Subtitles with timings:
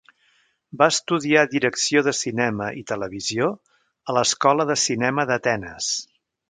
[0.81, 3.53] Va estudiar direcció de cinema i televisió
[4.15, 5.97] a l'Escola de Cinema d'Atenes.